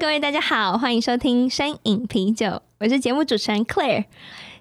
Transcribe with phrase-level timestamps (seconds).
[0.00, 4.06] 各位大家好，欢迎收听深饮啤酒，我是节目主持人 Claire。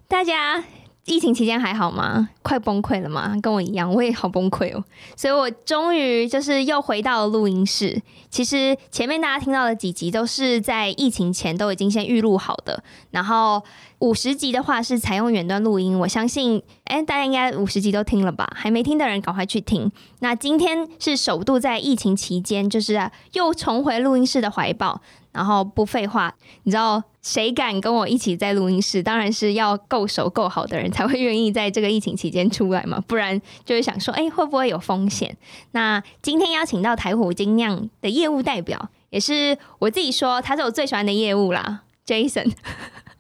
[0.08, 0.64] 大家
[1.06, 2.30] 疫情期间还好吗？
[2.44, 3.36] 快崩溃了吗？
[3.42, 4.84] 跟我一样，我也好崩溃哦。
[5.16, 8.00] 所以我终于就是又回到了录音室。
[8.30, 13.64] 其实前面大家听到的几集都是在疫情前都已经先预录好的，然后
[14.04, 15.98] 五十集的话是采用远端录音。
[15.98, 18.52] 我相信，哎，大家应该五十集都听了吧？
[18.54, 19.90] 还没听的人赶快去听。
[20.20, 25.02] 那今天是首度在疫情期间，就是、啊、又重回录音室的怀抱。
[25.32, 29.02] 然后不废话，你知道谁敢跟我一起在录音室？
[29.02, 35.38] 当然是要够熟够好的人才会愿意在这个疫情期间出来嘛，不然就是想说，哎，会不会有风险？
[35.72, 42.52] 那今天邀请到台虎精酿的业务代表，也是我自己说他是我最喜欢的业务啦，Jason。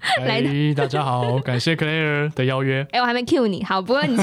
[0.25, 2.85] 来，hey, 大家好，感谢 Claire 的邀约。
[2.91, 4.17] 哎，我还没 cue 你，好，不过你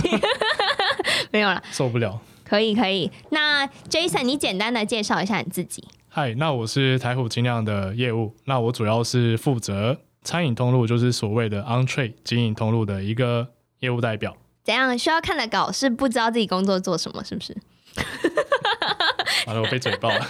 [1.33, 2.21] 没有了，受不了。
[2.45, 5.83] 可以可以，那 Jason，你简单的介绍一下你自己。
[6.09, 14.37] 嗨，那我是台虎精酿的业务，那我主要是负责餐饮通路，就是所谓的 on-trade 经营通路的一个业务代表。
[14.63, 17.57] 怎样需要看的稿是不知道自己工作做什么，是不是？
[19.47, 20.27] 完了，我被嘴爆了。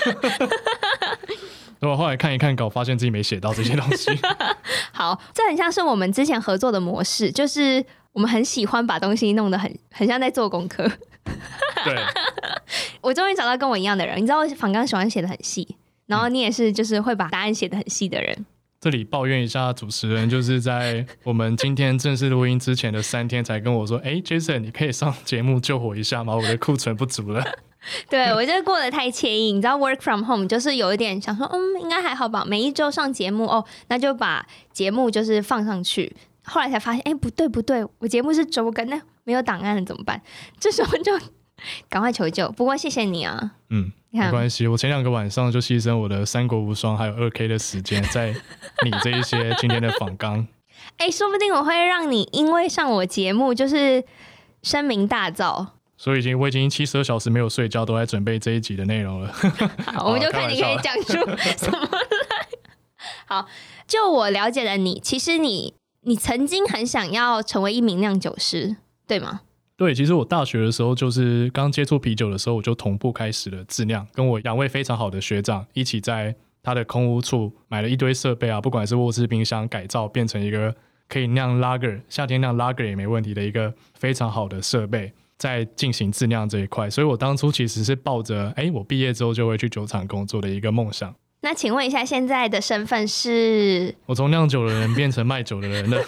[1.89, 4.11] 我后来看一看稿，发现自己没写到这些东西。
[4.93, 10.91] 好，这很像是我们之前合作的模式，就是我们很喜欢把东西弄得很很像在做功课。
[11.85, 11.97] 对。
[13.01, 18.45] 我终于找到跟我一样的人，你知道我访刚喜欢写的很细，然后你也是就是会把答案写的很细的人。
[18.79, 26.35] 这里抱怨一下主持人，就是在我们今天正式录音之前的三天才跟我说：“哎，Jason，你可以上节目救火一下吗？
[26.37, 27.43] 我的库存不足了。”
[28.09, 32.45] 对，我觉得过得太惬意，你知道，work from home 就是有一点想说，嗯，应该还好吧。
[32.47, 36.15] 每一周上节目哦，那就把节目就是放上去。
[36.45, 40.21] 后来才发现，哎，不对不对，我节目是周更，那没有档案了怎么办？
[40.59, 41.19] 这时候就。
[41.91, 42.51] 赶快求救！
[42.53, 44.67] 不过谢谢你啊，嗯，没关系。
[44.67, 48.35] 我前两个晚上就牺牲我的三国无双还有二 K 的时间在
[48.83, 50.49] 你这一些今天的访纲。
[50.97, 54.03] 哎、欸，说不定我会让你因为上我节目就是
[54.63, 55.67] 声名大噪。
[56.01, 59.31] 所以已经我已经七十二小时没有睡觉，都在准备这一集的内容了。
[59.85, 61.13] 好，我们就看你可以讲出
[61.59, 62.49] 什么来。
[63.29, 63.47] 好，
[63.87, 69.43] 就我了解的你，其实你你曾经很想要成为一名酿酒师，对吗？
[69.77, 80.75] 对，其实我大学的时候就是刚接触啤酒的时候，我就同步开始了自酿，跟我两位非常好的学长一起在他的空屋处买了一堆设备啊，不管是卧室冰箱改造变成一个
[81.11, 86.89] 可以酿 Lager，夏天酿 Lager 也没问题的一个非常好的设备，在进行自酿这一块。
[86.91, 91.13] 所以我当初其实是抱着，哎，我毕业之后就会去酒厂工作的一个梦想。
[91.41, 93.95] 那请问一下，现在的身份是？
[94.05, 95.99] 我从酿酒的人变成卖酒的人了。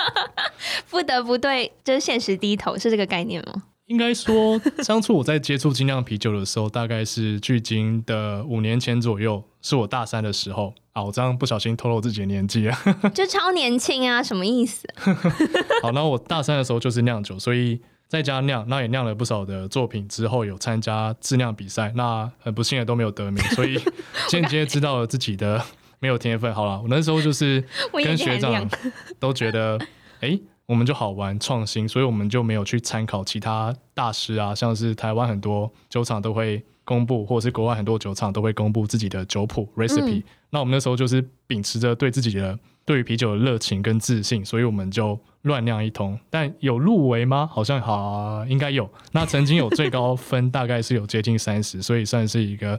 [0.90, 3.62] 不得不对，就是现实低头，是这个概念吗？
[3.86, 11.04] 应该说，当初我在接触精酿啤酒的时候，大概是距今的五年前左右，是我大三的时候啊。
[11.04, 12.78] 我这样不小心透露自己的年纪啊，
[13.14, 14.88] 就超年轻啊，什么意思？
[15.82, 20.06] 好，那我大三的时候就是酿酒，所以在家酿，那也酿了不少的作品。
[20.08, 23.78] 之后有参加质量比赛，那很不幸的都没有得名，所以
[24.28, 25.62] 间接知道了自己的
[25.98, 26.54] 没有天分。
[26.54, 27.62] 好了，我那时候就是
[27.92, 28.68] 跟学长
[29.20, 29.78] 都觉得，
[30.20, 30.40] 哎、欸。
[30.66, 40.18] 我们就好玩创新，所以我们就没有去参考其他大师啊，像是台湾很多酒厂都会公布，或者是国外很多酒厂都会公布自己的酒谱 recipe。
[40.18, 40.24] 嗯。
[40.50, 45.16] 那我们那时候就是秉持着对自己的对于啤酒的热情跟自信，所以我们就
[45.46, 46.18] 乱酿一通。
[46.28, 47.48] 但有入围吗？
[47.50, 48.88] 好像好啊，应该有。
[49.12, 52.78] 那曾经有最高分，大概是有接近三十，所以算是一个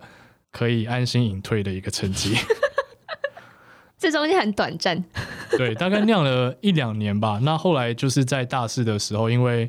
[0.51, 2.35] 可以安心隐退的一个成绩。
[3.97, 5.03] 这中间很短暂，
[5.57, 7.39] 对，大概酿了一两年吧。
[7.41, 9.67] 那后来就是在大四的时候，因为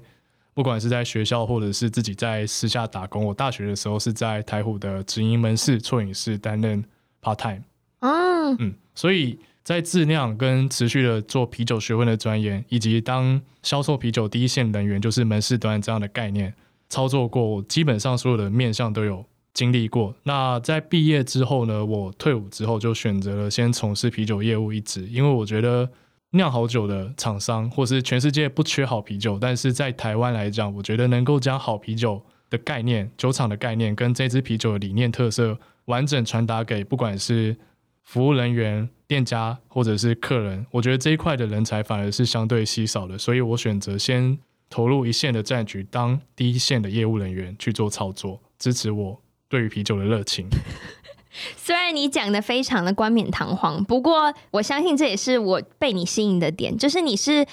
[0.53, 6.85] 不管是在学校或者是自己在私下打工，我大学的时候是在台虎的直营门市错影室担任
[7.23, 7.63] part time。
[8.01, 16.55] 嗯嗯，所以在自酿跟持续的做啤酒学问的钻研，以及当销售啤酒第一线人员，就是门市端这样的概念
[16.89, 19.23] 操作过，基本上所有的面向都有。
[19.53, 25.87] 经历过，那在毕业之后呢，我退伍之后就选择了先从事啤酒业务一职，因为我觉得
[26.31, 37.55] 酿好酒的厂商，或是全世界不缺好啤酒，但是在台湾来讲，我觉得能够将好啤酒的概念、酒厂的概念跟这支啤酒的理念特色完整传达给不管是
[38.09, 44.39] 服务人员、店家或者是客人，我觉得这一块的人才反而是相对稀少的，所以我选择先
[44.71, 50.49] 投入一线的战局，当第一线的业务人员去做操作，支持我对于啤酒的热情。
[51.55, 57.47] 虽然你讲的非常的冠冕堂皇，不过我相信这也是我被你吸引的点，就是你是。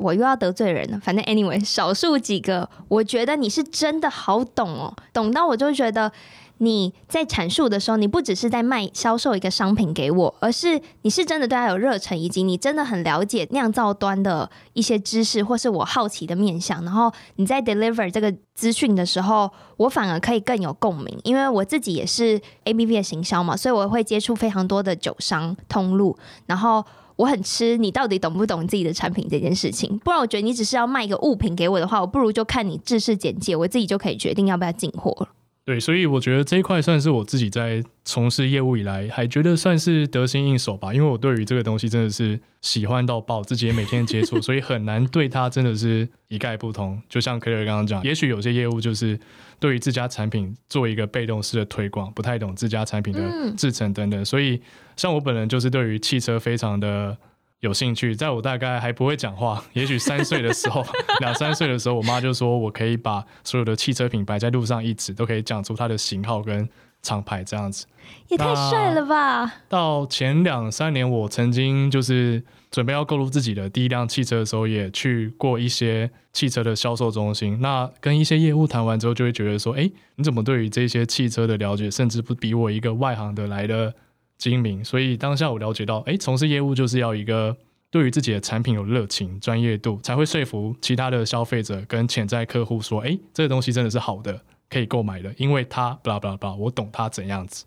[0.00, 6.10] 我又要得罪人了，反正 anyway，少数几个，我觉得你是真的好懂哦，懂到我就觉得
[6.58, 16.84] 你在阐述的时候，你不只是在卖销售一个商品给我，而是你是真的对他有热忱，以及你真的很了解酿造端的一些知识，或是我好奇的面向。
[16.84, 26.16] 然后你在 deliver 这个资讯的时候，我反而可以更有共鸣，因为我自己也是 ABV 的行销嘛，所以我会接触非常多的酒商通路，
[26.46, 26.84] 然后。
[27.18, 35.28] 我很吃你到底懂不懂自己的产品这件事情，不然我觉得你只是要卖一个物品给我的话，我不如就看你制式简介，我自己就可以决定要不要进货了。
[35.64, 40.94] 对，所以我觉得这一块算是我自己在从事业务以来，还觉得算是得心应手吧。
[40.94, 46.98] 因为我对于这个东西真的是喜欢到爆，自己也每天接触，所以很难对它真的是一概不通。
[47.06, 49.20] 就像柯瑞刚刚讲，也许有些业务就是
[49.60, 54.60] 对于自家产品做一个被动式的推广，不太懂自家产品的制成等等，所以。
[54.96, 57.16] 像我本人就是对于汽车非常的
[57.60, 60.84] 有兴趣，在我大概还不会讲话，也许三岁的时候，
[61.20, 66.68] 两三岁的时候，我妈就说我可以把所有的汽车品牌在路上一指都可以讲出它的型号跟
[67.02, 67.86] 厂牌这样子，
[68.28, 69.54] 也太帅了吧！
[69.68, 77.60] 到前两三年，我曾经就是准备要购入自己的第一辆汽车的时候，也去过一些汽车的销售中心。
[77.60, 83.94] 那跟一些业务谈完之后，就会觉得说，哎，你怎么对于这些汽车的了解，甚至不比我一个外行的来的
[84.36, 87.56] 精明，所以当下我了解到，哎，从事业务就是要一个
[87.90, 97.64] 对于自己的产品有热情、专业度，才会说服其他的消费者跟潜在客户说，哎，这个东西真的是好的，可以购买的，因为他，blah blah blah，我懂他怎样子。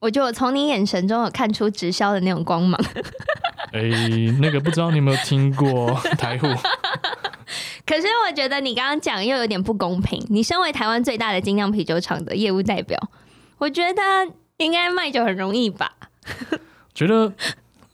[0.00, 2.80] 我觉得我从你眼神中有看出直销的那种光芒。
[3.72, 3.82] 哎，
[4.40, 6.46] 那个不知道你有没有听过 台虎？
[7.84, 10.24] 可是我觉得你刚刚讲又有点不公平。
[10.30, 12.98] 你身为台湾最大的精酿啤酒厂的业务代表，
[13.58, 14.02] 我觉得
[14.56, 15.92] 应该卖酒很容易吧？
[16.94, 17.32] 觉得，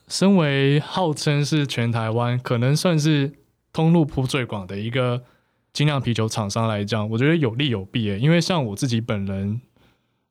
[0.06, 3.32] 身为号称是全台湾可能算是
[3.72, 5.24] 通路铺最广的一个
[5.76, 8.18] 精酿啤酒厂商来讲，我觉得有利有弊诶。
[8.18, 9.60] 因为像我自己本人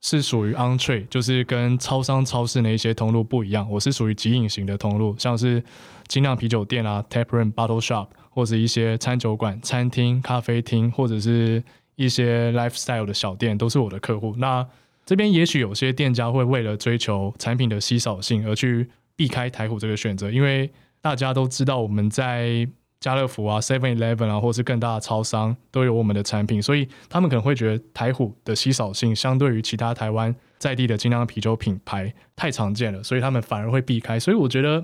[0.01, 5.63] 是属于 on trade，就是跟超商、超市那一些通路不一样，我是属于即饮型的通路，像是
[6.07, 11.63] 精酿啤酒店啊、tap room、bottle shop，或者一些餐酒馆、餐厅、咖啡厅，或者是
[11.95, 14.33] 一些 lifestyle 的小店，都是我的客户。
[14.39, 14.67] 那
[15.05, 20.71] 这边也许有些店家会为了追求产品的稀少性而去避开台虎这个选择，因为
[21.01, 22.67] 大家都知道我们在
[22.99, 34.19] 家乐福啊、Seven Eleven 啊，或是更大的超商都有我们的产品，所以他们可能会觉得台虎的稀少性相对于其他台湾在地的精酿啤酒品牌太常见了，所以他们反而会避开。
[34.19, 34.83] 所以我觉得，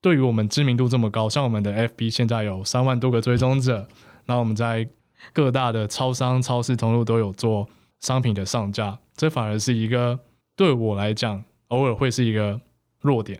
[0.00, 3.86] 对于我们知名度这么高，像我们的 FB 现在有三万多个追踪者，
[4.24, 4.88] 那我们在
[5.34, 7.68] 各大的超商、超市通路都有做
[8.00, 8.98] 商品的上架。
[9.14, 10.18] 这反而是一个
[10.56, 12.58] 对我来讲，偶尔会是一个
[13.00, 13.38] 弱点。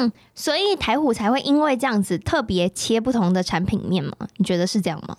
[0.00, 4.12] 嗯，所以台虎才会因为这样子特别切不同的产品面吗？
[4.36, 5.16] 你觉得是这样吗？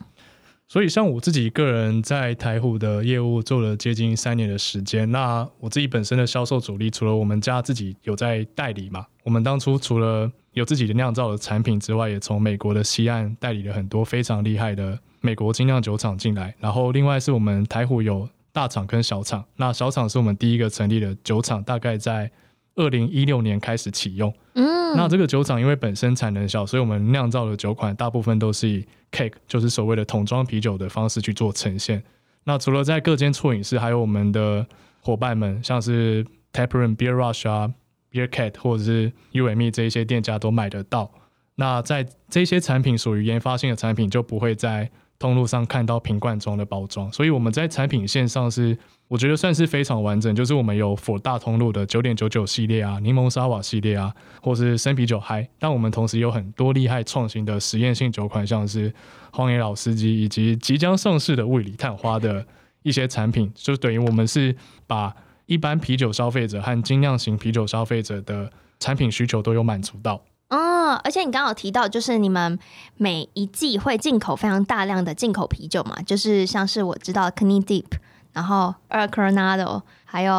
[0.68, 16.56] 所以像我自己个人在台虎的业务做了接近三年的时间，那我自己本身的销售主力，除了我们家自己有在代理嘛，我们当初除了有自己的酿造的产品之外，也从美国的西岸代理了很多非常厉害的美国精酿酒厂进来。
[16.60, 18.28] 然后另外是我们台虎有。
[18.54, 22.30] 大厂跟小厂，那小厂是我们第一个成立的酒厂，大概在
[22.76, 24.34] 二零一六年开始启用。
[24.54, 32.02] 嗯，那这个酒厂因为本身产能小，所以我们酿造的酒款大部分都是以 keg，就是所谓的桶装啤酒的方式去做呈现。
[32.44, 34.66] 那除了在各间错饮室，还有我们的
[35.02, 37.72] 伙伴们，像是 Taproom、Beer Rush 啊、
[38.12, 41.12] Beer Cat 或者是 UME 这一些店家都买得到。
[41.56, 44.90] 那在这些产品属于研发性的产品，就不会在
[45.22, 50.36] 通路上看到瓶罐装的包装，所以我们在产品线上是我觉得算是非常完整。
[50.36, 55.48] 就是我们有大通路的九点九九系列啊、柠檬沙瓦系列啊，或是生啤酒嗨。
[55.60, 58.94] 但我们同时有很多厉害创新的实验性酒款，像是
[59.32, 62.46] 荒野老司机以及即将上市的雾里探花的
[62.84, 64.54] 一些产品，就等于我们是
[64.88, 70.20] 把一般啤酒消费者和精酿型啤酒消费者的产品需求都有满足到。
[70.52, 72.60] 哦，而且你刚好提到，就是你们
[72.98, 77.86] 每一季会进口非常大量的进口啤酒嘛，就是像是我知道 Knee Deep，
[78.34, 80.34] 然后 El Coronado，还有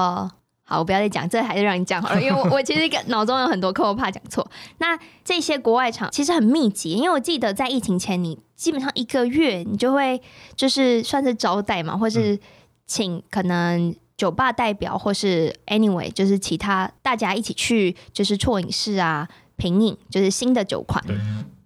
[0.64, 4.46] 好，我不要再讲，这还是让你讲好了，因为我我其实 脑中有很多课，我怕讲错。
[4.76, 10.20] 那这些国外厂其实很密集，因为我记得在疫情前，你基本上一个月你就会
[10.54, 12.38] 就是算是招待嘛，或是
[12.86, 13.94] 请可能。
[14.14, 21.02] 酒吧代表或是 anyway，就是其他大家一起去就是错饮室啊品饮，就是新的酒款。
[21.06, 21.16] 对，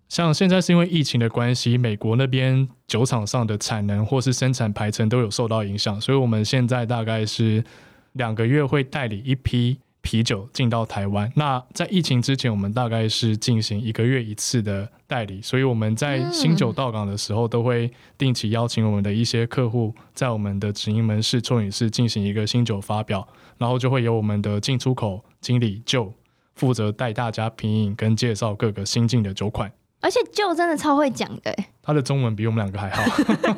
[0.08, 7.64] 像现在是因为疫情的关系，美国那边酒厂上的产能或是生产排程都有受到影响，所以我们现在大概是
[8.12, 9.78] 两个月会代理一批。
[10.02, 23.26] 啤酒进到台湾，那在疫情之前，我们大概是进行一个月一次的代理，所以我们在新酒到港的时候，都会定期邀请我们的一些客户，在我们的直营门市、冲饮室进行一个新酒发表，
[23.58, 26.14] 然后就会由我们的进出口经理就
[26.56, 29.70] 负责带大家品饮跟介绍各个新进的酒款。
[30.00, 33.02] 而且就真的超会讲的，他的中文比我们两个还好。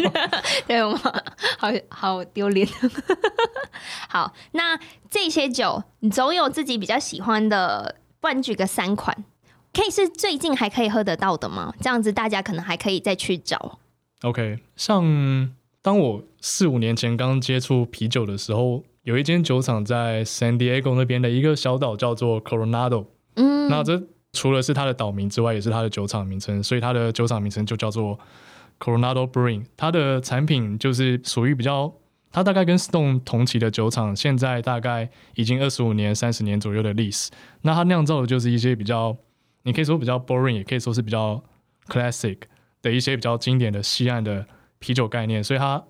[0.67, 0.99] 对我们
[1.59, 2.67] 好好丢脸。
[4.09, 4.79] 好，那
[5.11, 9.25] 这些酒你总有自己比较喜欢的，不然举个三款，
[9.75, 11.75] 可以是最近还可以喝得到的吗？
[11.81, 13.79] 这样子大家可能还可以再去找。
[14.23, 15.53] OK，像
[15.83, 23.07] 当我四五年前刚接触啤酒的时候，有一间酒厂在 San Diego 那边的一个小岛叫做 Coronado。
[23.37, 24.03] 嗯，那这。
[24.35, 28.17] 除了是它的岛名之外，也是它的酒厂名称，所以它的酒厂名称就叫做
[28.79, 29.65] Coronado Brewing。
[29.75, 31.91] 它的产品就是属于比较，
[32.31, 37.31] 它大概跟 Stone 同期的酒厂，现在大概已经二十五年、三十年左右的历史。
[37.63, 39.17] 那它酿造的就是一些比较，
[39.63, 41.43] 你可以说比较 boring，也可以说是比较
[41.89, 42.41] classic
[42.83, 44.47] 的一些比较经典的西岸的
[44.79, 45.43] 啤酒概念。
[45.43, 45.83] 所以它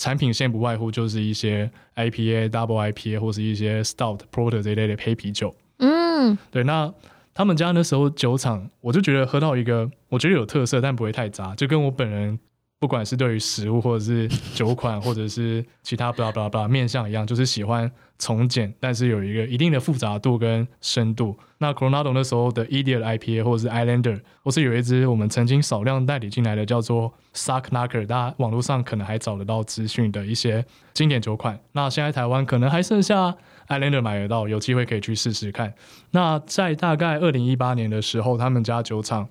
[0.00, 5.54] 产品线不外乎就是一些 IPA、Double IPA 或是一些 Stout、Porter 这一类的黑啤酒。
[5.78, 6.92] 嗯，对，那。
[7.32, 12.38] 他们家那时候酒厂，我就觉得喝到一个我觉得有特色，但不会太杂，就跟我本人
[12.80, 21.38] 不管是对于食物或者是酒款或者是其他巴拉巴拉巴拉面向一样，就是喜欢从简，但是有一个一定的复杂度跟深度。
[21.58, 31.60] 那 Coronado 那时候的 Idiot IPA 或者是 Islander，或是有一支我们曾经少量代理进来的叫做 Sock Knocker，大家网络上可能还找得到资讯的一些经典酒款。
[31.72, 33.36] 那现在台湾可能还剩下。
[33.68, 35.72] Islander 买得到，有机会可以去试试看。
[36.10, 39.28] 那在大概二零一八年的时候，他们家酒厂，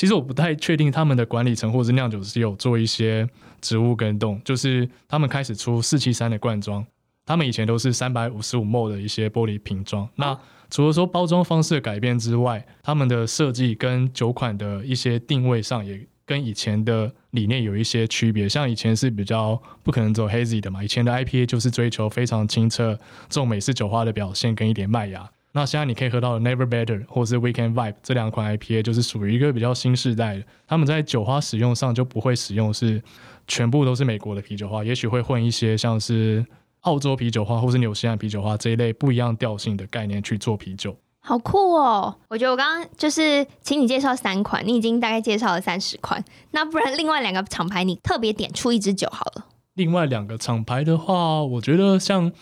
[0.00, 3.28] 其实我不太确定他们的管理层或者是酿酒师有做一些
[3.60, 6.82] 植物跟动，就是他们开始出四七三的罐装，
[7.26, 10.08] 他们以前都是三百五十五 ml 的一些玻璃瓶装。
[10.16, 10.34] 那
[10.70, 16.06] 除了说包装方式的改变之外，他们的设计跟酒款的一些定位上也。
[16.24, 22.96] 跟以前的理念有一些区别，像以前是比较不可能走 hazy 的嘛，以前的 IPA 就是追求非常清澈、
[23.28, 25.28] 重美式酒花的表现跟一点麦芽。
[25.52, 33.02] 那现在你可以喝到的 Never Better 或是 Weekend Vibe 这两款 IPA 就是属于一个比较新世代的，他们在酒花使用上就不会使用是
[33.48, 36.44] 全部都是美国的啤酒花，也许会混一些像是
[36.82, 40.96] 澳洲啤酒花或是纽西兰啤酒花这一类不一样调性的概念去做啤酒。
[41.22, 42.16] 好酷哦！
[42.28, 49.44] 我觉得我刚刚就是请你介绍三款，你已经大概介绍了三十款，那不然另外两个厂牌你特别点出一支酒好了。
[49.74, 52.32] 另外两个厂牌的话，我觉得像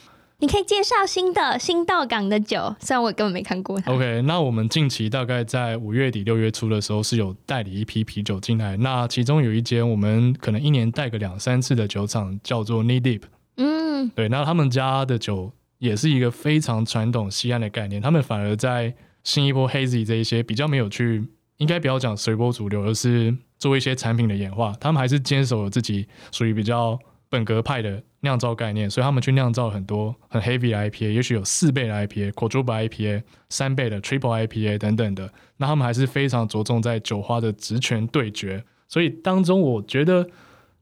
[0.41, 3.93] 你可以介绍新的新到港的酒，虽然我根本没看过它。
[3.93, 13.23] OK，那我们近期大概在五月底六月初的时候是有代理一批啤酒进来，那其中有一间我们可能一年带个两三次的酒厂叫做 Knee Deep。
[13.57, 15.53] 嗯，对，那他们家的酒。
[15.79, 18.93] 也是一个非常传统西岸的概念，他们反而在
[19.23, 21.25] 新一波 Hazy 这一些比较没有去，
[21.59, 24.73] 应该不要讲随波逐流，而是做一些产品的演化。
[24.81, 35.33] 他们还是坚守了自己属于比较本格派的酿造概念，所以他们去酿造很多很 heavy 的 IPA，也许有四倍的 IPA、q u a d r u p IPA、三倍的 triple IPA 等等的。
[35.59, 38.65] 那他们还是非常着重在酒花的职权对决。
[38.89, 40.29] 所以当中，我觉得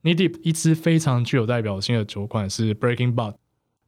[0.02, 3.34] n e d i p 一支非常具有代表性的酒款是 Breaking Bud。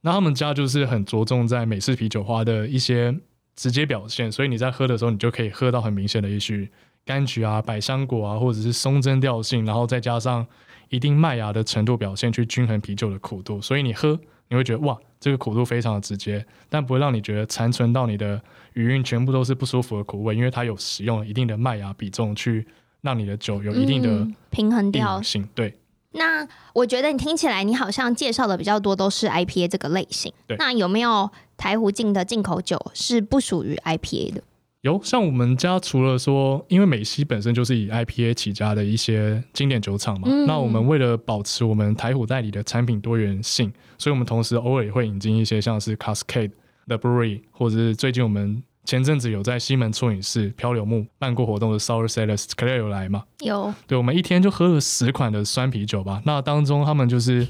[0.01, 3.15] 那他们家就是很着重在美式啤酒花的一些
[3.55, 6.69] 直接表现，所以你在喝的时候，你就可以喝到很明显的一些
[7.05, 10.45] 柑橘啊、百香果啊，或者是松针调性，然后再加上
[10.89, 13.61] 一定麦芽的程度表现，去均衡啤酒的苦度。
[13.61, 14.19] 所以你喝，
[14.49, 18.41] 你会觉得哇，这个苦度非常的直接，但不会让你觉得残存到你的
[18.73, 22.67] 余韵全部都是不舒服的苦味，因为它有使用了一定的麦芽比重去
[23.01, 25.75] 让你的酒有一定的平衡调性，对。
[26.11, 30.33] 那我觉得你听起来，你好像介绍的比较多都是 IPA 这个类型。
[30.47, 34.41] 对，那有没有台湖进的进口酒是不属于 IPA 的？
[34.81, 46.51] 有，像我们家除了说，因为美西本身就是以 IPA 起家的一些经典酒厂嘛，嗯、那我们为了保持我们台虎代理的产品多元性，所以我们同时偶尔也会引进一些像是 Cascade
[46.87, 48.63] 的 Brewery，或者是最近我们。
[48.85, 53.23] 前阵子有在西门啜饮室漂流木办过活动的 Sour Cellars，Claire 有来嘛？
[53.41, 53.71] 有。
[53.85, 56.19] 对，我们一天就喝了十款的酸啤酒吧。
[56.25, 57.47] 那当中他们就是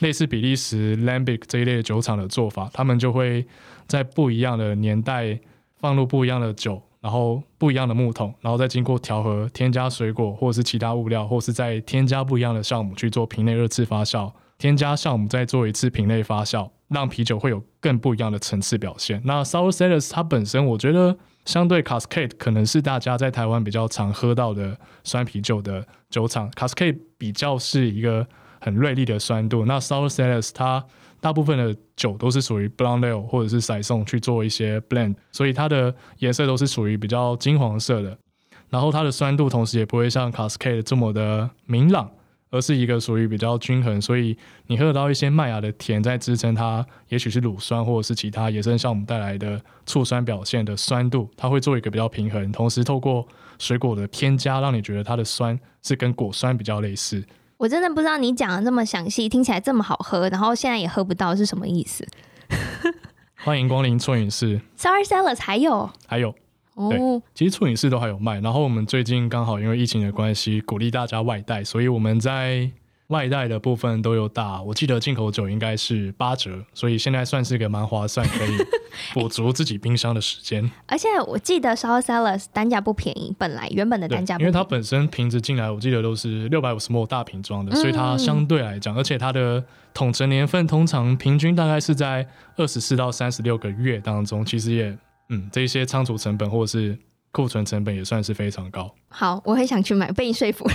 [0.00, 3.46] 类似比利时 Lambic 这一类的酒厂的做法，他们就会
[3.86, 5.38] 在不一样的年代
[5.78, 19.20] 放入不一样的酒，然后不一样的木桶，然后再经过调和，添加水果或者是其他物料，或是再添加不一样的酵母去做瓶内二次发酵，添加酵母再做一次瓶内发酵，让啤酒会有更不一样的层次表现。
[19.24, 26.50] 那 Sour Cellars 它本身，我觉得相对 Cascade 可能是大家在台湾比较常喝到的酸啤酒的酒厂。
[26.52, 28.26] Cascade 比较是一个
[28.60, 30.84] 很锐利的酸度，那 Sour Cellars 它
[31.26, 38.16] 大部分的酒都是属于 Blonde Ale 或者是 Saison 去做一些 blend，所以它的颜色都是属于比较金黄色的。
[38.70, 42.08] 然后它的酸度同时也不会像 Cascade 这么的明朗，
[42.50, 53.26] 而是一个属于比较均衡，所以你喝得到一些麦芽的甜在支撑它，也许是乳酸或者是其他野生酵母带来的醋酸表现的酸度，它会做一个比较平衡，同时透过
[53.58, 57.24] 水果的添加，让你觉得它的酸是跟果酸比较类似。
[57.58, 62.06] 我真的不知道你讲的这么详细，听起来这么好喝，然后现在也喝不到是什么意思？
[63.44, 66.34] 欢迎光临春饮室 s o r r y Sellers 还有还有。
[66.74, 68.38] 哦，其实春饮室都还有卖。
[68.40, 72.70] 然后我们最近刚好因为疫情的关系，鼓励大家外带，所以我们在
[73.08, 74.62] 外带的部分都有打。
[74.62, 78.56] 我记得进口酒应该是八折，所以现在算是一个蛮划算，可以
[79.14, 80.70] 补足自己冰箱的时间。
[80.86, 94.96] 而且我记得 Sour Cellars 单价不便宜，本来原本的单价因为它本身瓶子进来，我记得都是六百五十 ml 大瓶装的，所以它相对来讲，嗯、而且它的统陈年份通常平均大概是在二十四到三十六个月当中，其实也。
[95.28, 96.96] 嗯，这些仓储成本或者是
[97.32, 98.94] 库存成本也算是非常高。
[99.08, 100.74] 好，我很想去买，被你说服了。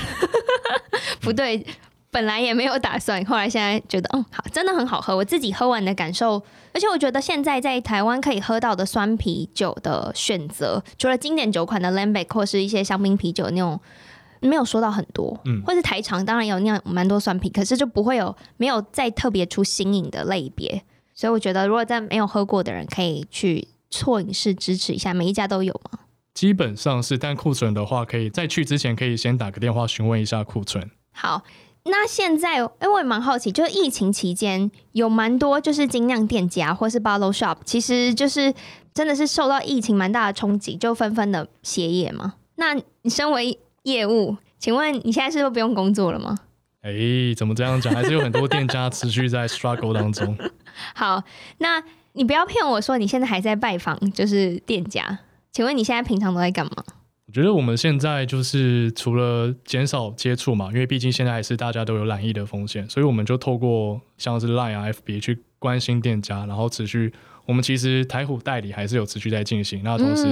[1.22, 1.66] 不对，嗯、
[2.12, 5.16] 本来也没有打算，后来现在觉得，嗯，好，真的很好喝。
[5.16, 13.80] 我自己喝完的感受，而且我觉得现在在台湾可以喝到的酸啤酒的选择，除了经典酒款的 Lambic 或是一些香槟啤酒那种，
[14.42, 15.40] 没有说到很多。
[15.46, 20.84] 嗯，或是台厂当然有那样蛮多酸啤，可是就不会有没有再特别出新颖的类别。
[21.14, 23.68] 所以我觉得，如果在没有喝过的人，可以去。
[23.94, 26.00] 错饮室支持一下，每一家都有吗？
[26.34, 30.90] 基本上是，但库存的话，可以在去之前可以先打个电话询问一下库存。
[31.12, 31.44] 好，
[31.84, 38.54] 那现在，哎、欸，我也蛮好奇，就是疫情期间有蛮多就是精酿店家或是 bottle shop，其实就是
[38.94, 42.34] 真的是受到疫情蛮大的冲击，就纷纷的歇业嘛。
[42.56, 46.38] 那你身为业务， 请问你现在是不是不用工作了吗？
[46.82, 47.94] 哎、欸，怎么这样讲？
[47.94, 50.38] 还是有很多店家持续在 struggle 当中。
[50.94, 51.24] 好，
[51.58, 51.84] 那。
[52.14, 55.20] 你不要骗我说你现在还在拜访，就是店家。
[55.54, 56.84] 请问你现在平常都在干嘛？
[57.32, 67.14] 我觉得我们现在就是除了减少接触嘛，因为毕竟现在还是大家都有染疫的风险，所以我们就透过像是 Line 啊、FB 去关心店家，然后持续。
[67.46, 70.26] 我们其实台虎代理还是有持续在进行，那同时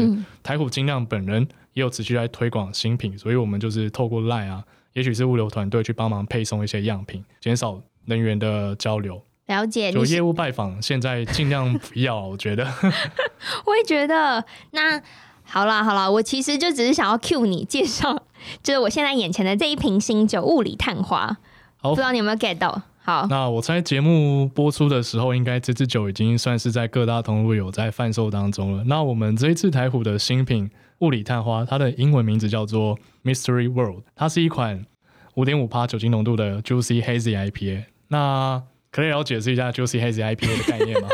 [0.44, 9.24] 台虎精酿本人也有持续在推广新品，所以我们就是透过 Line 啊，也许是物流团队去帮忙配送一些样品，减少人员的交流。
[9.46, 12.68] 了解，有业务拜访，现在尽量不要，我觉得。
[13.66, 14.44] 我也觉得。
[14.72, 15.02] 那
[15.50, 18.24] 好啦好啦，我其实就只是想要 cue 你介绍，
[18.62, 21.38] 就是我现在眼前的这一瓶新酒——雾里探花。
[21.78, 22.82] 好，不知道你有没有 get 到？
[23.02, 28.84] 好，那我猜节目播出的时候，应该这支酒已经算是在各大通路有在贩售当中了。
[28.84, 34.86] 那我们这一次台虎的新品“雾里探花”，它的英文名字叫做 Mystery World，它是一款
[35.34, 37.86] 五点五趴酒精浓度的 Juicy Hazy IPA。
[38.10, 41.08] 那可以了解释一下 Juicy Hazy IPA 的概念吗？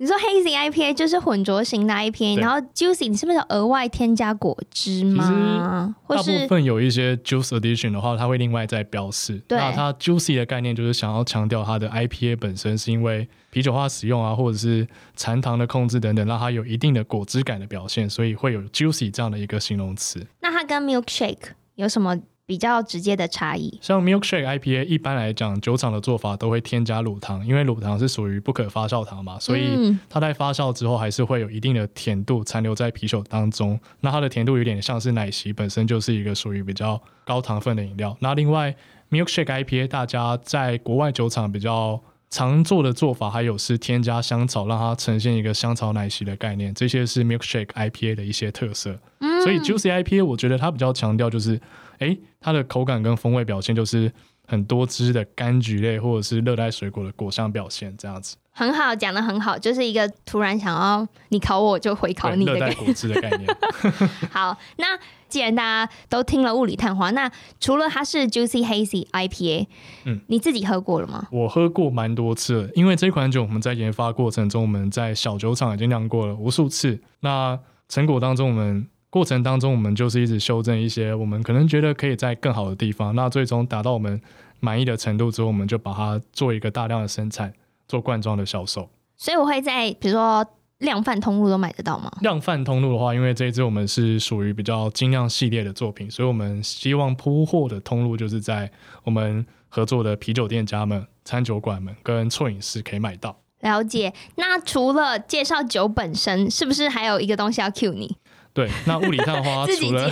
[0.00, 5.92] 你说 Hazy IPA 就是混浊型的 IPA，然后 Juicy 你是不是额外添加果汁吗？
[6.06, 9.42] 大部分有一些 Juice Addition 的话，它会另外再标示。
[9.48, 20.24] 对，那它 Juicy 的概念就是想要强调它的 IPA 本身是因为啤酒化使用啊，或者是残糖的控制等等，让它有一定的果汁感的表现，所以会有 Juicy 这样的一个形容词。
[20.40, 22.16] 那它跟 Milkshake 有什么？
[22.48, 33.78] 比较直接的差异，像 Milkshake IPA 一般来讲，酒厂的做法都会添加乳糖，因为乳糖是属于不可发酵糖嘛，所以它在发酵之后还是会有一定的甜度残留在啤酒当中。
[34.00, 38.16] 那它的甜度有点像是奶昔，本身就是一个属于比较高糖分的饮料。
[38.20, 38.74] 那另外
[39.10, 46.72] Milkshake IPA 大家在国外酒厂比较常做的做法，还有是添加香草，让它呈现一个香草奶昔的概念。
[46.72, 48.98] 这些是 Milkshake IPA 的一些特色。
[49.44, 51.60] 所以 Juicy IPA 我觉得它比较强调就是。
[51.98, 54.12] 哎，它的口感跟风味表现就是
[54.46, 58.36] 很多汁的柑橘类或者是热带水果的果香表现，这样子。
[58.50, 63.46] 很好，讲的很好，就是一个突然想要你考我就回考你的热带果汁的概念。
[64.32, 67.30] 好，那既然大家都听了物理探花，那
[67.60, 69.66] 除了它是 Juicy Hazy IPA，
[70.06, 71.28] 嗯，你自己喝过了吗？
[71.30, 77.00] 我喝过蛮多次了，因为这款酒我们在研发过程中，我们在小酒厂已经酿过了无数次。
[77.20, 77.56] 那
[77.88, 83.14] 成果当中，我们过程当中，我们就是一直修正一些我们可能觉得可以在更好的地方。
[83.14, 84.20] 那最终达到我们
[84.60, 87.52] 满意的程度之后，我们就把它做一个大量的生产，
[87.86, 88.88] 做罐装的销售。
[89.16, 90.46] 所以我会在比如说
[90.78, 92.12] 量贩通路都买得到吗？
[92.20, 98.70] 量贩通路的话，因为这一支我们是属于比较精酿系列的作品，所以我们希望铺货的通路就是在
[99.04, 103.36] 我们合作的啤酒店家们、餐酒馆们跟错饮室可以买到。
[103.60, 104.12] 了解。
[104.36, 108.16] 那除了介绍酒本身，是不是还有一个东西要 cue 你？
[108.58, 110.10] 对，那物理探花 除了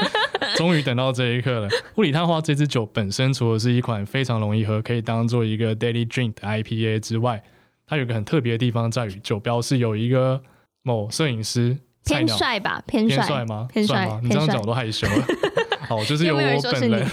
[0.54, 1.68] 终于等到这一刻了。
[1.94, 7.42] 物理探花这支酒本身，除了是一款非常容易喝，可以当做一个 daily drink 的 IPA 之外，
[7.86, 10.38] 它有个很特别的地方在于，酒标是有一个
[10.82, 13.66] 某摄影师偏帅吧，偏帅吗？
[13.72, 14.20] 偏帅吗？
[14.22, 15.24] 你这样讲我都害羞了。
[15.88, 17.08] 好，就是 有我本人，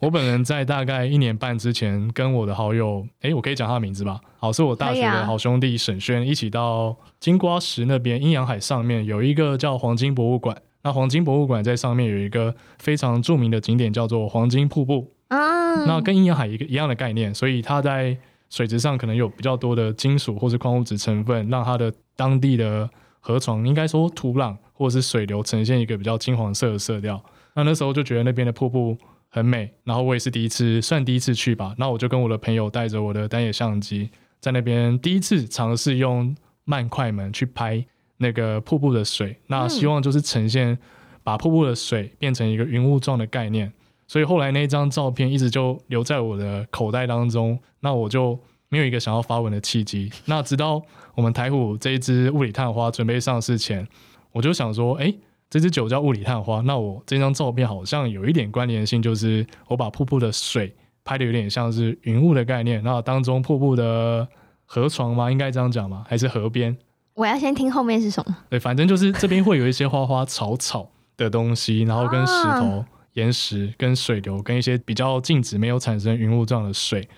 [0.00, 4.18] 我本人在大概一年半之前，跟我的好友，哎，我可以讲他的名字吧？
[4.38, 10.56] 好，是我大学的好兄弟沈轩，一起到金瓜石那边阴阳海上面有一个叫黄金博物馆。
[10.82, 15.84] 那黄金博物馆在上面有一个非常著名的景点，叫做黄金瀑布啊。
[15.84, 18.16] 那跟阴阳海一个一样的概念，所以它在
[18.48, 22.88] 水质上可能有比较多的金属或是矿物质成分，让它的当地的
[23.20, 27.22] 河床，应该说土壤或者是水流呈现一个比较金黄色的色调。
[27.52, 28.96] 那那时候就觉得那边的瀑布
[29.32, 31.72] 很美，然后我也是第一次，算第一次去吧。
[31.78, 39.36] 那我就跟我的朋友带着我的单眼相机，在那边第一次尝试用慢快门去拍那个瀑布的水。
[39.46, 40.76] 那希望就是呈现
[41.22, 43.72] 把瀑布的水变成一个云雾状的概念。
[44.08, 47.56] 所以后来那张照片一直就留在我的口袋当中。
[47.78, 48.36] 那我就
[48.68, 50.10] 没有一个想要发文的契机。
[50.24, 50.82] 那直到
[51.14, 53.86] 我们台虎这一支物理探花准备上市前，
[54.32, 55.14] 我就想说，哎。
[55.50, 64.28] 这支酒叫雾里探花，那我这张照片好像有一点关联性，就是我把瀑布的水拍的有点像是云雾的概念，那当中瀑布的
[64.64, 65.28] 河床吗？
[65.28, 66.04] 应该这样讲吗？
[66.08, 66.76] 还是河边？
[67.14, 68.36] 我要先听后面是什么？
[68.48, 77.08] 对，反正就是这边会有一些花花草草的东西，然后跟石头、啊、岩石、跟水流、跟一些比较静止、没有产生云雾状的水。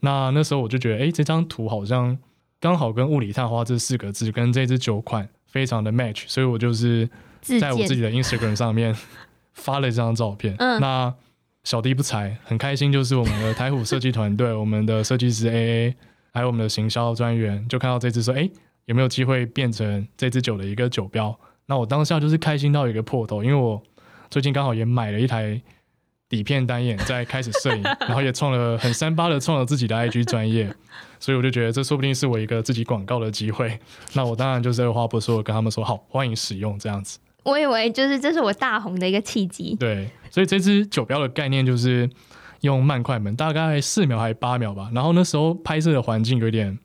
[0.00, 2.18] 那那时候我就觉得，哎，这张图好像
[2.58, 7.08] 刚好跟雾里探花这四个字跟这支酒款非常的 match，所以我就是。
[7.60, 8.94] 在我自己的 Instagram 上面
[9.54, 10.54] 发了这张照片。
[10.58, 11.14] 嗯，那
[11.64, 15.94] 小弟不才，很开心，就是我们的台虎设计团队， 我们的设计师 AA，
[16.32, 18.50] 还有我们的行销专员，就看到这支说，哎、欸，
[18.84, 21.36] 有没有机会变成这支酒的一个酒标？
[21.66, 23.82] 那我当下就是开心到一个破头，因为我
[24.30, 25.60] 最近刚好也买了一台
[26.28, 30.72] 底片单眼，在开始摄影，然后也创了很三八的创了自己的 IG 专业，
[31.18, 33.80] 所以我就觉得这说不定是我一个自己广告的机会。
[34.12, 37.18] 那我当然就是二话不说，跟他们说好，欢迎使用这样子。
[37.46, 39.76] 我以为就是这是我大红的一个契机。
[39.76, 42.10] 对，所以这支酒标的概念就是
[42.62, 44.90] 用慢快门，大概四秒还是八秒吧。
[44.92, 46.76] 然后那时候拍摄的环境有点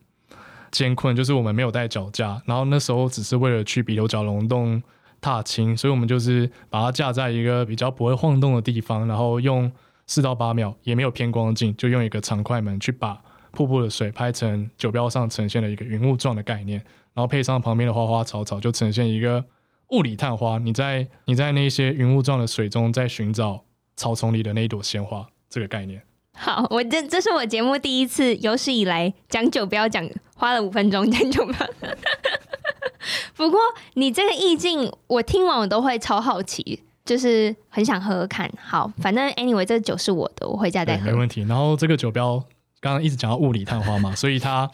[0.70, 4.80] 艰困，就是我们没有带脚架，然后那时候只是为了去比牛角龙洞
[5.20, 9.70] 踏青，所以我们就是把它架在一个比较不会晃动的地方，然后用
[10.06, 13.20] 四到八秒，也没有偏光镜，就用一个长快门去把
[13.50, 16.78] 瀑布的水拍成酒标上呈现了一个云雾状的概念，
[17.14, 19.44] 然后配上旁边的花花草草，就呈现一个。
[19.92, 26.02] 雾里探花，你在你在那些云雾状的水中，在寻找草丛里的那一朵鲜花，这个概念。
[26.34, 31.56] 好，我这这是我节目第一次有史以来讲酒标讲花了五分钟讲酒标。
[33.36, 33.60] 不过
[33.94, 38.50] 你这个意境，我听完我都会超好奇，就是很想喝喝看。
[38.58, 41.04] 好，反正 anyway 这个酒是我的，我回家再喝。
[41.04, 41.42] 没问题。
[41.42, 42.42] 然后这个酒标
[42.80, 44.70] 刚刚一直讲到雾里探花嘛，所以它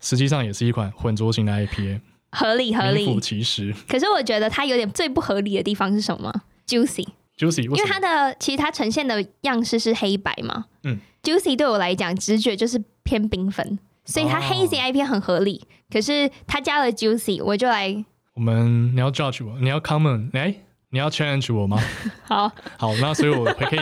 [0.00, 2.00] 实际上也是一款混浊型的 IPA。
[2.34, 3.74] 合理合理，其实。
[3.88, 6.32] 可是我觉得它有点最不合理的地方是什么
[6.66, 10.66] ？Juicy，Juicy，因为它的其实它呈现的样式是黑白嘛。
[10.82, 15.64] 嗯，Juicy 对我来讲直觉就是偏缤纷，所以它 Hazy IPA 很合理。
[15.64, 18.04] 哦、可是它加了 Juicy，我就来。
[18.34, 20.52] 我们你要 judge 我，你要 comment，哎，
[20.90, 21.80] 你要 challenge 我吗？
[22.26, 23.78] 好，好，那所以我可以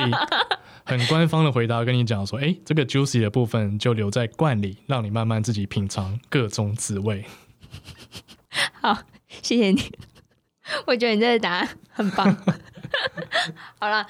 [0.84, 7.24] 很官方的回答跟你讲说，哎，这个 Juicy 的部分就留在罐里，让你慢慢自己品尝各种滋味。
[8.80, 8.98] 好，
[9.42, 9.92] 谢谢你。
[10.86, 12.36] 我觉得你这个答案很棒。
[13.80, 14.06] 好了，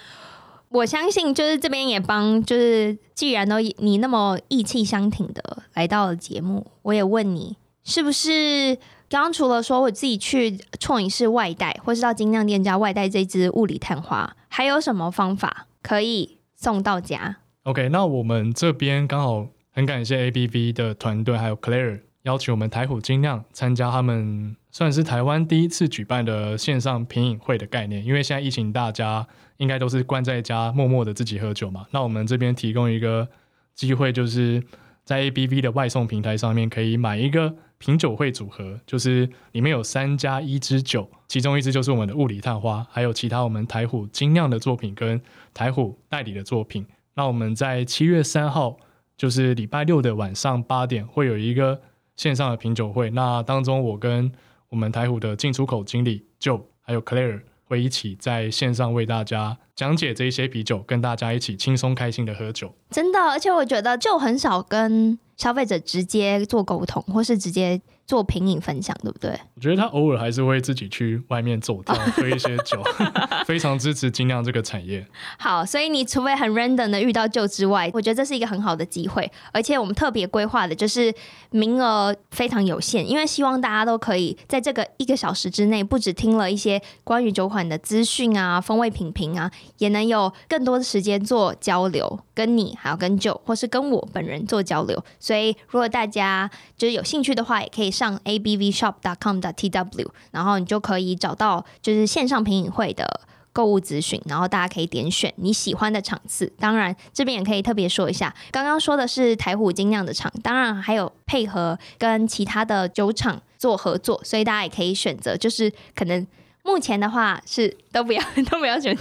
[0.68, 8.76] 我相信就是这边也帮，就是既然都你那么义气相挺的来到了节目，我也问你，是不是
[9.09, 22.00] 刚刚除了说我自己去创影室外带，或是到精酿店家外带这支雾里探花，还有什么方法可以送到家？OK，那我们这边刚好很感谢 ABV 的团队，还有 Claire。
[22.22, 31.85] 邀请我们台虎精酿参加他们算是台湾第一次举办的线上品饮会的概念，因为现在疫情，大家应该都是关在家默默的自己喝酒嘛。
[31.90, 33.28] 那我们这边提供一个
[33.74, 34.62] 机会，就是
[35.04, 45.20] 在 ABV 的外送平台上面可以买一个品酒会组合，就是里面有三加一支酒，其中一支就是我们的雾里探花，还有其他我们台虎精酿的作品跟
[45.52, 46.87] 台虎代理的作品。
[47.14, 48.78] 那我们在七月三号，
[49.16, 51.82] 就是礼拜六的晚上八点会有一个。
[52.16, 53.11] 线上的品酒会。
[53.11, 54.31] 那当中，我跟
[54.68, 62.75] 我们台虎的进出口经理 Joe 还有 Claire 会一起在线上为大家讲解这一些啤酒，跟大家一起轻松开心的喝酒。
[62.90, 67.81] 真的，而且我觉得就很少跟消费者直接做沟通，或是直接。
[68.12, 69.31] 做品饮分享，对不对？
[69.55, 72.79] 我觉得他偶尔还是会自己去外面走跳， 喝一些酒，
[73.46, 75.07] 非常支持精酿这个产业。
[75.38, 81.11] 好，所以你除非很 random 的遇到旧之外，我觉得这是一个很好的机会，而且我们特别规划的就是
[81.53, 95.03] 名额非常有限，因为希望大家都可以在这个一个小时之内，不只听了一些关于酒款的资讯啊、风味品评啊，也能有更多的时间做交流，跟你还有跟酒，或是跟我本人做交流。
[95.18, 98.12] 所以如果大家就是有兴趣的话，也可以上。
[98.25, 103.21] abvshop.com.tw，然后你就可以找到就是线上品饮会的
[103.53, 106.53] 购物资讯，然后大家可以点选你喜欢的场次。
[106.59, 115.37] 当然，这边也可以特别说一下，刚刚说的是台虎精酿的场，当然还有配合跟其他的酒厂做合作，所以大家也可以选择。
[115.37, 116.27] 就是可能
[116.65, 118.97] 目前的话是都不要 都不要选。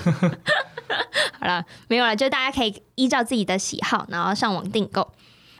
[1.39, 5.11] 好了，没有了，就大家可以依照自己的喜好，然后上网订购。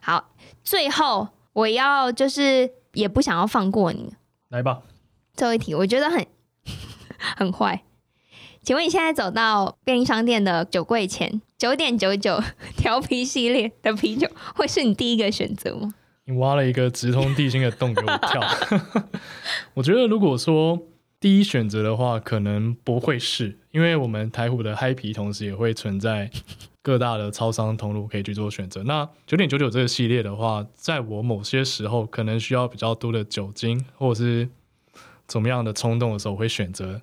[0.01, 0.29] 好，
[0.63, 2.80] 最后我要就是。
[2.93, 4.13] 也不想要放过你，
[4.49, 4.81] 来吧。
[5.33, 6.25] 最后一题，我觉得很
[7.37, 7.83] 很坏。
[8.63, 12.39] 请问你现在走到便利商店的酒柜前，九点九九
[12.77, 15.93] 调皮系列的啤酒会是你第一个选择吗？
[16.25, 18.39] 你挖了一个直通地心的洞给我跳。
[19.73, 20.79] 我觉得如果说
[21.19, 26.29] 第一选择的话，可能不会是，因为我们台虎的嗨皮同时也会存在。
[26.83, 28.83] 各大的超商通路可以去做选择。
[28.83, 34.49] 那九点九九这个系列的话，在我某些时候可能需要比较多的酒精，或者是
[35.27, 37.01] 怎么样的冲动的时候，我会选择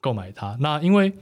[0.00, 0.56] 购买它。
[0.60, 1.12] 那因为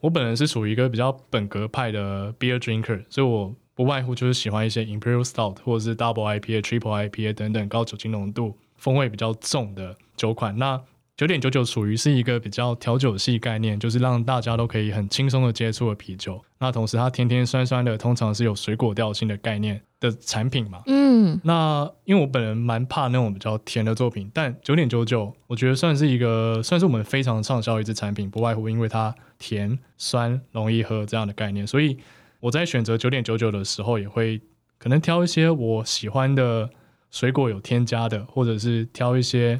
[0.00, 10.56] 我本人是属于一个比较本格派的 beer drinker，所以我不外乎就是喜欢一些 Imperial Stout 或者是 Double IPA、Triple IPA 等等高酒精浓度、风味比较重的酒款。
[10.56, 10.80] 那
[11.18, 16.40] 九点九九属于是一个比较调酒系概念，就是让大家都可以很轻松的接触的啤酒。
[16.60, 20.80] 那同时它甜甜酸酸的，通常是有水果调性的概念的产品嘛。
[20.86, 21.40] 嗯。
[21.42, 31.66] 那因为我本人蛮怕那种比较甜的作品，但九点九九我觉得算是一个算是我们非常畅销的一支产品，不外乎因为它甜酸容易喝这样的概念。
[31.66, 31.98] 所以
[32.38, 34.40] 我在选择九点九九的时候，也会
[34.78, 36.70] 可能挑一些我喜欢的
[37.10, 39.58] 水果有添加的，或者是挑一些。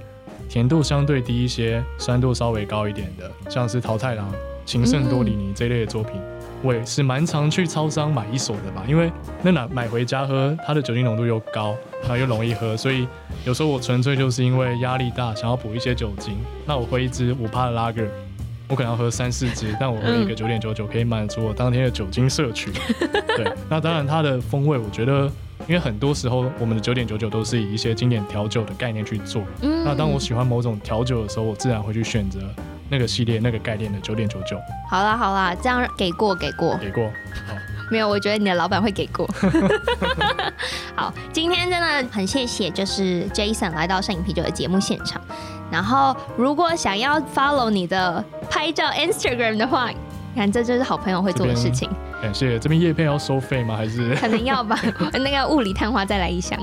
[0.48, 4.32] 甜度相对低一些，酸度稍微高一点的，像是桃太郎、
[4.64, 8.82] 情圣多里尼这类的作品，嗯、我也是蛮常去超商买一手的吧。
[8.86, 9.10] 因为
[9.42, 13.06] 那拿买回家喝，它的酒精浓度又高，然后又容易喝，所以
[13.44, 16.38] 有时候我纯粹就是因为压力大，想要补一些酒精。
[16.64, 18.06] 那我喝一支五趴的拉格，
[18.68, 22.70] 我可能要喝三四支，但我喝一个九点九九可以满足我当天的酒精摄取。
[23.36, 25.30] 对，那当然它的风味，我觉得。
[25.68, 29.42] 因为很多时候，我们的九点九九都是以一些经典调酒的概念去做。
[29.60, 32.40] 嗯，那当我喜欢某种调酒的时候，我自然会去选择
[32.88, 34.56] 那个系列、那个概念的九点九九。
[34.90, 37.04] 好啦好啦，这样给过给过给过。
[37.46, 37.54] 好，
[37.90, 39.28] 没有，我觉得你的老板会给过。
[40.96, 45.20] 好，今天真的很谢谢，就是 Jason 来到摄影啤酒的节目现场。
[45.70, 49.96] 然后，如果想要 follow 你的拍照 Instagram 的话，你
[50.34, 51.90] 看这就是好朋友会做的事情。
[52.20, 53.76] 感谢这边叶片要收费吗？
[53.76, 54.78] 还是可能要吧？
[55.24, 56.58] 那个物理探花再来一箱。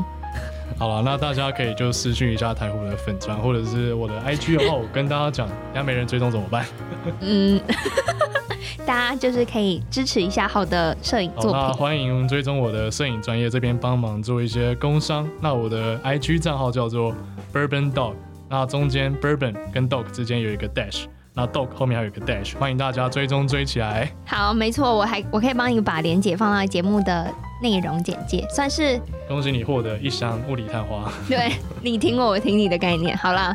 [0.77, 6.65] 好了，那大家可以就私讯一下台虎的粉砖，或者是我的 IG 的话，我跟大家讲，要没人追踪怎么办？
[7.21, 7.61] 嗯，
[8.85, 11.53] 大家就是可以支持一下好的摄影作品。
[11.53, 15.25] 那欢迎追踪我的摄影专业，这边帮忙做一些工商。
[15.41, 17.15] 那我的 IG 账号叫做
[17.53, 18.15] Bourbon Dog，
[18.49, 21.05] 那中间 Bourbon 跟 Dog 之间有一个 dash。
[21.37, 24.09] 那 dog 后面还有一个 dash，欢迎大家追踪追起来。
[24.25, 27.29] 好，没错，我还我可以帮你把连接放到节目的
[27.61, 31.11] 内容简介，算是恭喜你获得一箱物理探花。
[31.27, 33.17] 对，你听我，我听你的概念。
[33.17, 33.53] 好了，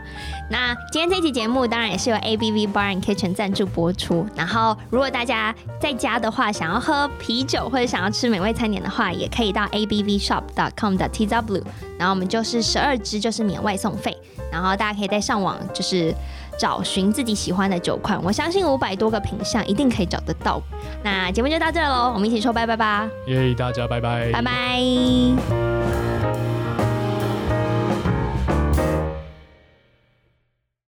[0.51, 4.27] 那今天这期节目当然也是由 ABV Bar and Kitchen 赞助播出。
[4.37, 11.63] 然后，如果大家在家的话，想要喝啤酒或者想要吃美味餐点的话，也可以到 abvshop.com 的 tw，。
[11.99, 14.15] 然后我们就是十二支就是免外送费。
[14.53, 16.15] 然后大家可以在上网就是。
[16.61, 20.61] 找寻自己喜欢的酒款，我相信五百多个品相一定可以找得到。
[21.03, 23.09] 那节目就到这喽，我们一起说拜拜吧！
[23.29, 25.70] 耶，大家拜拜，拜拜。